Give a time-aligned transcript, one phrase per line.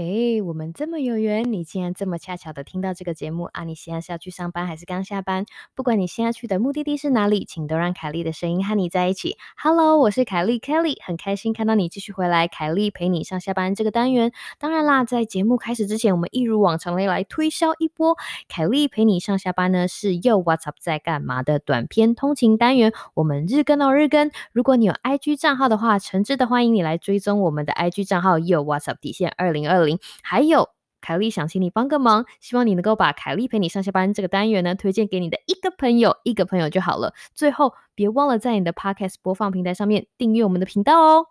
[0.00, 3.64] 嘿，我们这么有缘，你竟然这么恰巧的听到这个节目啊！
[3.64, 5.44] 你现在是要去上班还是刚下班？
[5.74, 9.36] 不管你现在去的目的地是哪里，请都让凯莉的声音和你在一起。
[9.60, 12.46] Hello，我是凯莉 Kelly，很开心看到你继续回来。
[12.46, 14.30] 凯莉陪你上下班这个单元，
[14.60, 18.16] 当然啦，在节目开始之前，我们一如往常的来推销一波。
[18.48, 24.30] 凯莉陪你上下班呢，是 Yo What's Up 在干嘛的短篇通勤单元，我们日更哦日更。
[24.52, 29.87] 如果你有 IG 账号的话，诚挚的欢迎你来追踪我们的 IG 账号 Yo What's Up 底线二零二。
[29.87, 29.87] 零
[30.22, 30.68] 还有
[31.00, 37.14] 凯莉想请你帮个忙，希望你能够把凯莉陪你上下班这个单元呢推荐给你的一个朋友，一个朋友就好了。
[37.34, 41.26] 最后别忘了在你的 Podcast 播放平台上面订阅我们的频道哦。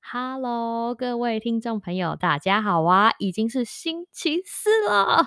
[0.00, 3.10] Hello，各位听众朋友，大家好啊！
[3.18, 5.26] 已经是星期四了，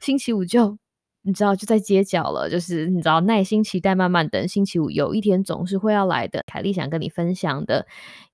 [0.00, 0.78] 星期五就。
[1.28, 6.42] 你知道就在街角了，就是你知道耐心期待，慢慢等，星期五有一天总是会要来的。
[6.46, 7.86] 凯丽想跟你分享的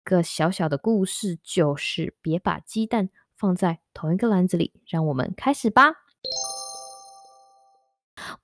[0.05, 4.73] 一个小小的故事，就是别把鸡蛋放在同一个篮子里。
[4.87, 6.04] 让我们开始吧。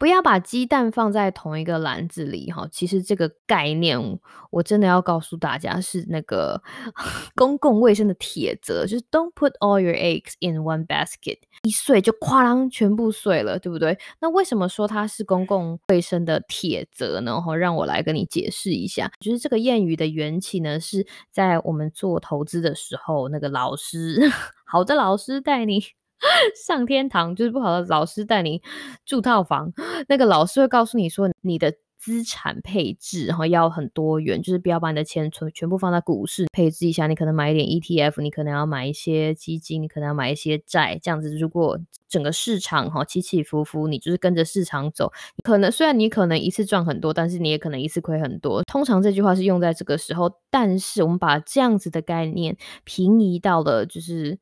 [0.01, 4.19] 不要把鸡蛋放在同一个篮子里，哈，其实这个概念
[4.51, 6.63] 我真的要告诉大家是那个
[7.37, 13.99] 公共卫生的铁则，就是 Don't put all your eggs in one basket，一碎就哐啷全部碎了，对不对？
[14.23, 17.39] 那为什么说它是公共卫生的铁则呢？
[17.39, 24.19] 哈，让我来跟你解释一下，就是这个谚语的缘起呢，是在我们做投资的时候，那个老师，
[24.65, 26.00] 好的老师带你。
[26.67, 28.63] 上天堂就是不好的老师带你
[29.05, 29.73] 住套房，
[30.09, 45.13] 那个老师会告诉你说你的资产配置然后要很多元，就是不要把你的钱存全部放在股市配置一下，你可能买一点 ETF，你可能要买一些基金，你可能要买一些债，这样子如果整个市场哈起起伏伏，你就是跟着市场走，
[45.45, 48.63] 可能虽然你可能一次赚很多，但是你也可能一次亏很多。
[48.63, 54.39] 通常这句话是用在这个时候，但是我们把这样子的概念平移到了就是。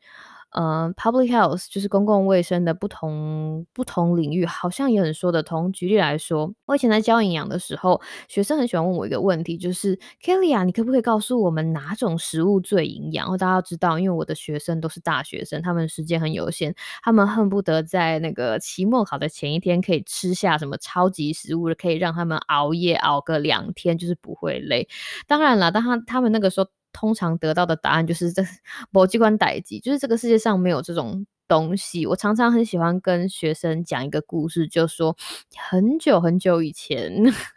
[0.50, 5.70] 呃，public health 就是公共卫生的不同不同领域，好像也很说得通。
[5.72, 13.28] 举例来说，我以前在教营养的时候，学生很喜欢问我一个问题，就是 Kelly 啊，你可不可以告诉我们哪种食物最营养？
[13.36, 24.88] 大家要知道，因为我的学生都是大学生，他们时间很有限，他们恨不得在那个期末考的前一天可以吃下什么超级食物，可以让他们熬夜熬个两天，就是不会累。
[25.26, 26.68] 当然了，当他他们那个时候。
[26.92, 28.42] 通常得到的答案就是这
[28.90, 32.06] 某机关代机，就是这个世界上没有这种东西。
[32.06, 35.16] 我常常很喜欢跟学生讲一个故事，就说
[35.56, 37.12] 很久很久以前，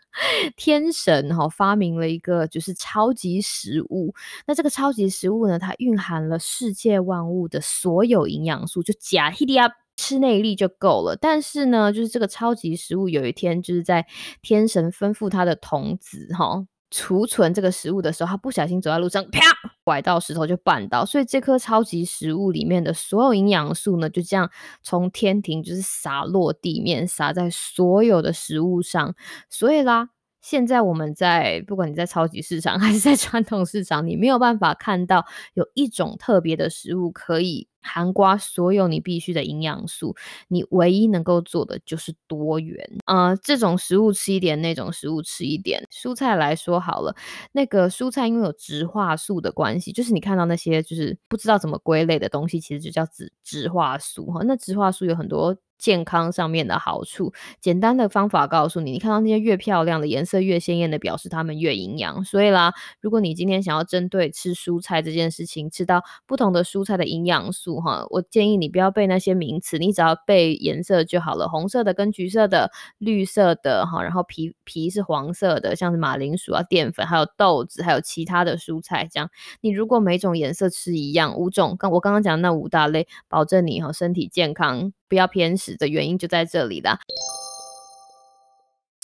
[0.56, 4.14] 天神哈发明了一个就是超级食物。
[4.46, 11.16] 那这个超级食物呢，它蕴含了世界万物的所有营养素，就加一点吃那一粒就够了。
[11.16, 14.06] 但是呢，就是这个超级食物有一天就是在
[14.42, 16.66] 天神吩咐他的童子哈。
[16.92, 19.40] 储存这个食物的时候，他不小心走在路上，啪，
[19.84, 24.50] 拐到石头就绊倒，所以这颗超级食物里面的所有营养素呢，就这样
[24.84, 29.16] 从天庭就是洒落地面，洒在所有的食物上。
[29.50, 30.10] 所以啦，
[30.42, 37.68] 现在我们在不管你在超级市场 还是在传统市场，你没有办法看到有一种特别的食物可以。
[37.84, 40.16] 含瓜所有你必须的营养素，
[40.50, 45.84] 你唯一能够做的就是多元啊，这种食物吃一点，那种食物吃一点。
[45.92, 47.16] 蔬菜来说好了，
[47.54, 54.42] 那个蔬菜因为有植化素的关系，就是你看到那些就是不知道怎么归类的东西，其实就叫植植化素哈。
[54.46, 55.58] 那植化素有很多。
[55.82, 62.24] 健康上面的好处，简单的方法告诉你，你看到那些越漂亮的颜色越鲜艳的，表示它们越营养。
[62.24, 62.72] 所以啦，
[63.02, 72.70] 如果你今天想要针对吃蔬菜这件事情，吃到不同的蔬菜的营养素哈，我建议你不要背那些名词，你只要背颜色就好了，红色的跟橘色的，
[73.00, 79.32] 绿色的哈，然后皮皮是黄色的，像是马铃薯啊、淀粉，还有豆子，还有其他的蔬菜，这样
[79.62, 84.94] 你如果每种颜色吃一样，五种，刚我刚刚讲那五大类，保证你哈身体健康。
[85.12, 86.98] 不要偏食的原因就在这里了。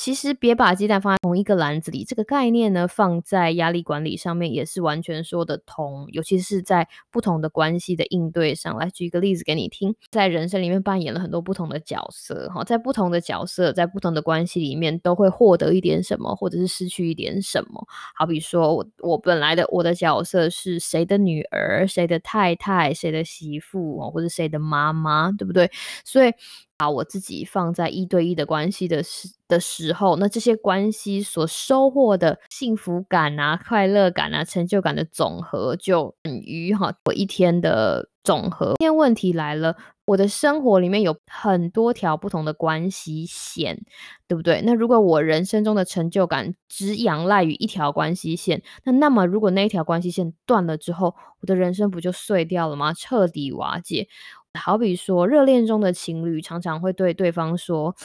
[0.08, 8.78] 其实别把鸡蛋放在同一个篮子里，这个概念呢，放在压力管理上面也是完全说得通，尤其是在不同的关系的应对上。
[8.78, 17.86] 来举一个例子给你听，在人生里面扮演了很多不同的角色，哈，在不同的角色，在不同的关系里面，都会获得一点什么，或者是失去一点什么。
[18.16, 25.70] 好比说我我本来的我的角色是谁的女儿，谁的太太，谁的媳妇，或者谁的妈妈，对不对？
[26.06, 26.32] 所以。
[26.78, 38.10] 把我自己放在一对一的关系的时的时候，那这些关系所收获的幸福感啊、快乐感啊、成就感的总和，就等于哈我一天的。
[38.28, 38.74] 总和。
[38.78, 43.86] 今天问题来了，我的生活里面有很多条不同的关系线，
[44.28, 44.62] 对不对？
[44.66, 52.94] 那如果我人生中的成就感只仰赖于一条关系线，那那么如果那一条关系线断了之后，我的人生不就碎掉了吗？
[52.94, 54.10] 彻底瓦解。
[54.58, 57.96] 好比说，热恋中的情侣常常会对对方说：“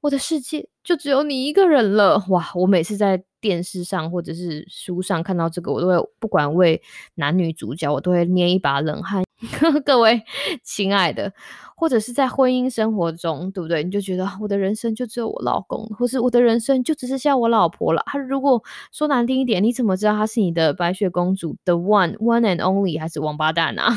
[0.00, 2.50] 我的世界就只有你一个人了。”哇！
[2.54, 6.80] 我每次在电视上或者是书上看到这个，我都会不管为
[7.16, 9.24] 男女主角，我都会捏一把冷汗。
[9.84, 10.22] 各位
[10.64, 11.30] 亲爱的，
[11.76, 13.84] 或者是在婚姻生活中，对不对？
[13.84, 18.02] 你就觉得我的人生就只有我老公，或是我的人生就只是像我老婆了。
[18.06, 18.62] 他如果
[18.92, 23.94] 说难听一点，你怎么知道他是你的白雪公主，the one one and only，还是王八蛋啊？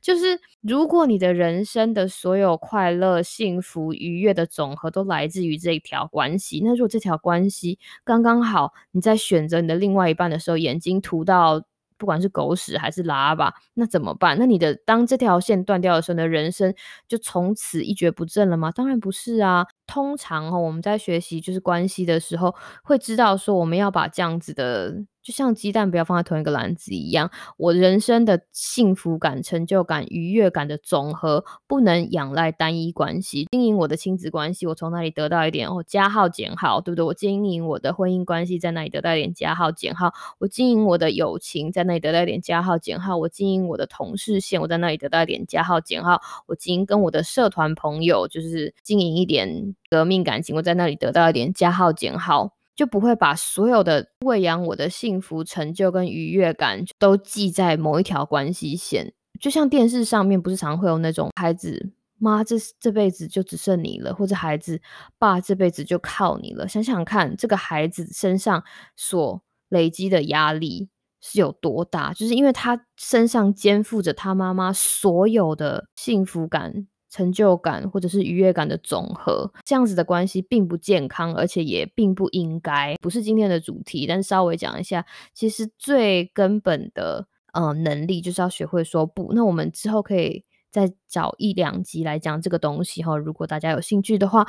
[0.00, 11.62] 就是如果你的人生的所有快乐、幸福、愉悦的总和都来自于这一条关系，那如果这条关系刚刚好，你在选择你的另外一半的时候，眼睛涂到
[11.98, 14.36] 不管是狗屎还是拉吧，那怎么办？
[14.38, 16.74] 那你的当这条线断掉的时候，你的人生
[17.06, 18.72] 就从此一蹶不振了吗？
[18.72, 19.66] 当然不是啊。
[19.92, 25.04] 通常哈，我们在学习就是关系的时候，会知道说我们要把这样子的。
[25.22, 33.46] 就像鸡蛋不要放在同一个篮子一样，我人生的幸福感、成就感、愉悦感的总和不能仰赖单一关系。
[33.52, 37.04] 经营我的亲子关系，我从那里得到一点哦，加号减号，对不对？
[37.04, 40.12] 我经营我的婚姻关系，在那里得到一点加号减号。
[40.40, 43.16] 我经营我的友情，在那里得到一点加号减号。
[43.16, 46.20] 我经营我的同事线，我在那里得到一点加号减号。
[46.48, 52.56] 我经营跟我的社团朋友，就是经营一点革命感情，我在那里得到一点加号减号。
[52.74, 59.12] 就不会把所有的喂养我的幸福、成就跟愉悦感都记在某一条关系线。
[59.38, 64.80] 就像电视上面不是常会有那种孩子妈这这辈子就只剩你了，或者孩子
[65.18, 66.66] 爸这辈子就靠你了。
[66.66, 68.64] 想想看，这个孩子身上
[68.96, 70.88] 所累积的压力
[71.20, 72.14] 是有多大？
[72.14, 76.86] 就是因为他身上肩负着他妈妈所有的幸福感。
[77.12, 84.06] 成就感或者是愉悦感的总和，这样子的关系并不健康，而且也并不应该，不是今天的主题。
[84.06, 85.04] 但稍微讲一下，
[85.34, 89.32] 其实最根本的呃能力就是要学会说不。
[89.34, 93.14] 那我们之后可以再找一两集来讲这个东西哈。
[93.18, 94.46] 如果大家有兴趣的话，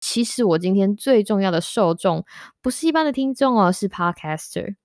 [0.00, 2.24] 其实我今天最重要的受众
[2.60, 4.76] 不是一般的听众哦，是 Podcaster。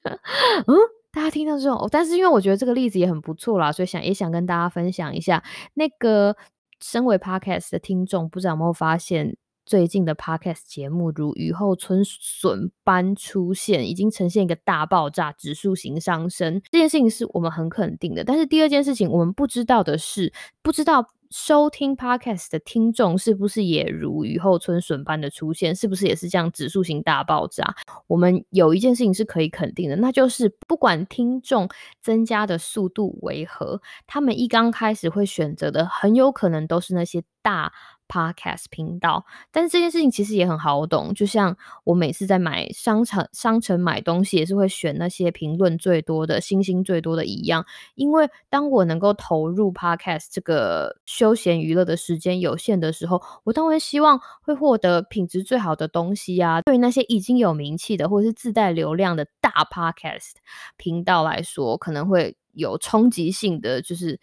[0.66, 0.99] 嗯。
[1.12, 5.42] 大家听到这种，但是因为我觉得这个例子也很不错啦，所以想也想跟大家分享一下。
[5.74, 6.36] 那个
[6.80, 9.36] 身为 podcast 的听众，不知道有没有发现，
[9.66, 16.62] 最近的 podcast 节目如雨后春笋般出现，已经呈现一个大爆炸，指数型上升。
[16.70, 18.22] 这件事情是我们很肯定的。
[18.22, 20.32] 但是第二件事情，我们不知道的是，
[20.62, 21.06] 不知道。
[21.30, 25.74] 收听 podcast 的听众是不是也如雨后春笋般的出现？
[25.74, 27.76] 是不是也是这样指数型大爆炸？
[28.08, 31.68] 我们有一件事情是可以肯定的，那就是不管听众
[32.02, 37.72] 增加的速度为何，他们一刚开始会选择的很有可能都是那些大。
[38.10, 47.64] Podcast 频道，但是这件事情其实也很好懂，就像我每次在买商城商城买东西，也是会选那些评论最多的、星星最多的一样。
[47.94, 56.60] 因为当我能够投入 Podcast 这个休闲娱乐的时间有限的时候，我当然希望会获得品质最好的东西啊。
[56.62, 60.32] 对于那些已经有名气的或者是自带流量的大 Podcast
[60.76, 64.18] 频道来说，可能会有冲击性的，就是。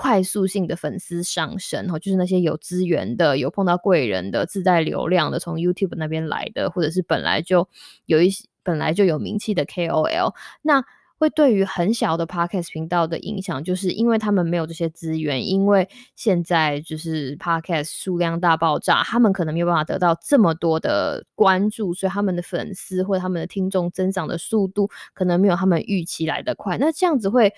[0.00, 7.68] 快速性的粉丝上升，哈，就是那些有资源的、有碰到贵人的、自带流量的，从 YouTube 那边来的，或者是本来就
[8.06, 10.84] 有一些本来就有名气的 KOL，那
[11.18, 26.78] 会对于很小的 Podcast 频道的影响，就是因为他们没有这些资源，因为现在就是 Podcast 数量大爆炸，他们可能没有办法得到这么多的关注，所以他们的粉丝或者他们的听众增长的速度，可能没有他们预期来的快。
[26.78, 27.52] 那这样子会。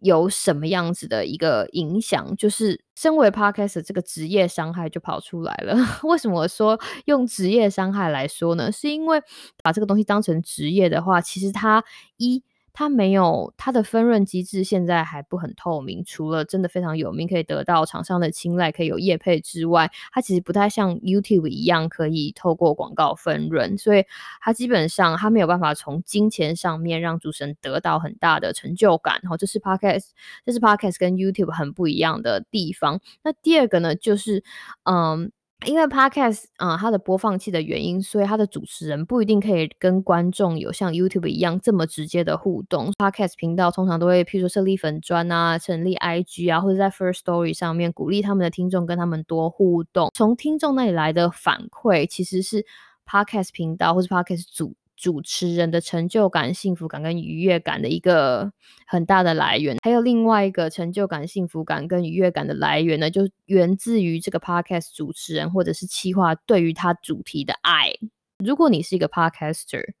[0.00, 2.34] 有什么样子的一个影响？
[2.36, 5.74] 就是身为 podcast 这个职业伤害就跑出来了。
[6.04, 8.70] 为什么说用职业伤害来说呢？
[8.72, 9.20] 是因为
[9.62, 11.82] 把这个东西当成职业的话，其实它
[12.16, 12.42] 一。
[12.72, 16.02] 它没有它的分润机制，现在还不很透明。
[16.04, 23.76] 除了真的非常有名，可以得到厂商的青睐，可以有业配之外，它其实不太像 YouTube 一样可以透过广告分润。
[23.76, 24.04] 所以
[24.40, 29.18] 它基本上它没有办法从金钱上面让主持人得到很大的成就感。
[29.22, 30.10] 然后这是 Podcast，
[30.44, 33.00] 这是 Podcast 跟 YouTube 很不一样的地方。
[33.22, 34.42] 那第二个呢，就是
[34.84, 35.32] 嗯。
[35.66, 42.90] 因为 podcast 啊，它的播放器的原因，所以它的主持人不一定可以跟观众有像 YouTube 一样这么直接的互动。
[42.98, 50.10] podcast 频道通常都会，譬如说设立粉专啊，成立 IG 啊，或者在 First Story 上面鼓励他们的听众跟他们多互动。
[50.14, 52.64] 从听众那里来的反馈，其实是
[53.06, 54.74] podcast 频道或是 podcast 主。
[55.00, 58.52] 主持人的成就感、幸福感跟愉悦感的一个
[58.86, 59.78] 很大的来源。
[59.82, 67.92] 还有另外一个成就感、幸福感跟愉悦感的来源呢，就源自于这个 podcast 主持人或者是企划对于他主题的爱。
[68.44, 69.94] 如果你是一个 podcaster，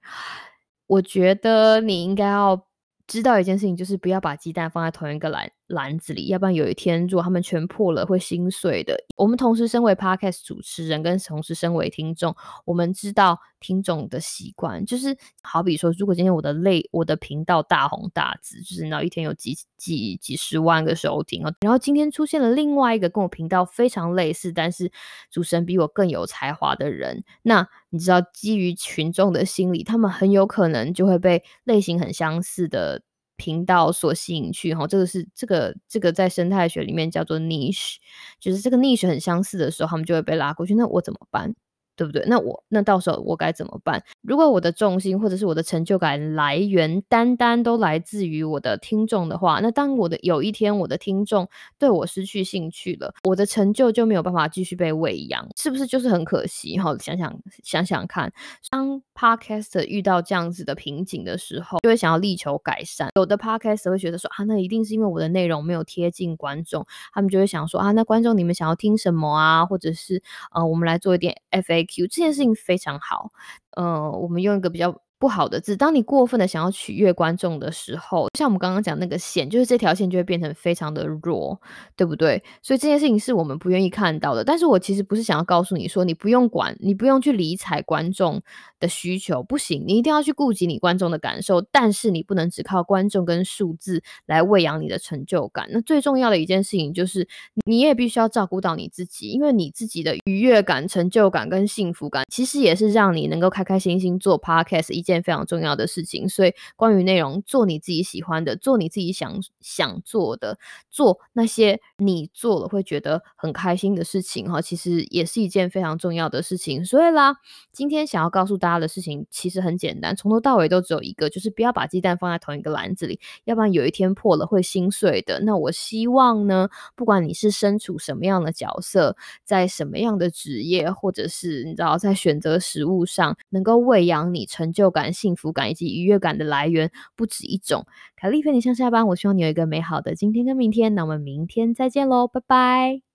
[0.86, 2.66] 我觉得你应该要。
[3.06, 8.96] 知道一件事情，就是不要把鸡蛋放在同一个篮篮子里，要不然有一天如果他们全破了，会心碎的。
[9.16, 12.34] 我们同时身为 podcast 主持人，跟同时身为听众，
[12.64, 24.90] 我们知道听众的习惯，就是好比说，如果今天我的类我的频道大红大紫，就是那一天有几几几十万个收听哦，然后今天出现了另外一个跟我频道非常类似，但是
[25.30, 33.02] 主持人比我更有才华的人，那你知道基于群众的心理，他们很有可能就会被类型很相似的。
[33.40, 37.96] 频道所吸引去哈，这个是这个这个在生态学里面叫做 niche，
[38.38, 40.74] 就是这个 niche 很相似的时候，他们就会被拉过去。
[40.74, 41.54] 那我怎么办？
[42.00, 42.24] 对不对？
[42.26, 44.02] 那我那到时候我该怎么办？
[44.22, 51.46] 如果我的重心或者是我的成就感来源单单都来自于我的听众的话，那当我的有一天我的听众
[51.78, 56.78] 对我失去兴趣了，我的成就就没有办法继续被喂养，是不是就是很可惜？
[56.78, 58.32] 哈，想想想想看，
[58.70, 63.10] 当 podcast 遇到这样子的瓶颈的时候，就会想要力求改善。
[63.16, 69.66] 有的 podcast 会觉得说啊，那一定是因为我的内容没有贴近观众，他们就会想说啊，那观众你们想要听什么啊？
[69.66, 70.22] 或者是
[70.54, 71.89] 呃，我们来做一点 FA。
[72.06, 73.30] 这件事情非常好，
[73.76, 75.00] 呃，我们用一个比较。
[75.20, 81.60] 不好的字，当你过分的想要取悦观众的时候，像我们刚刚讲那个线，就是这条线就会变成非常的弱，
[81.94, 82.42] 对不对？
[82.62, 84.42] 所以这件事情是我们不愿意看到的。
[84.42, 88.40] 但是我其实不是想要告诉你说，你不用管，你不用去理睬观众
[88.78, 91.60] 的需求，不行，你一定要去顾及你观众的感受。
[91.70, 95.68] 但是你不能只靠观众跟数字来喂养你的成就感。
[95.70, 97.28] 那最重要的一件事情就是，
[97.66, 105.04] 你也必须要照顾到你自己，因为你自己的愉悦感、成就感跟幸福感，其实也是让你能够开开心心做 podcast 一。
[105.10, 110.58] 件非常重要的事情，所以关于内容，做你自己喜欢的，做你自己想想做的，
[110.90, 116.84] 做那些你做了会觉得很开心的事情，哈，其实也是一件非常重要的事情。
[116.84, 117.36] 所以啦，
[117.72, 125.40] 今天想要告诉大家的事情其实很简单，从头到尾都只有一个，就是不要把鸡蛋放在同一个篮子里，要不然有一天破了会心碎的。
[125.40, 134.99] 那我希望呢，不管你是身处什么样的角色，在什么样的职业，或者是你知道在选择食物上，能够喂养你成就感。
[135.12, 137.86] 幸福感以及愉悦感的来源不止一种。
[138.16, 140.94] 凯丽陪你上下班，我希望你有一个美好的今天跟明天。
[140.94, 143.09] 那我们明天再见喽，拜拜。